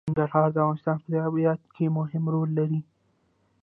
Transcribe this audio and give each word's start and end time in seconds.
ننګرهار 0.09 0.47
د 0.53 0.57
افغانستان 0.63 0.97
په 1.01 1.07
طبیعت 1.25 1.61
کې 1.75 1.85
مهم 1.97 2.23
رول 2.33 2.49
لري. 2.59 2.79